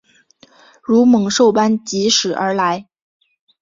[0.81, 2.87] 如猛兽般疾驶而来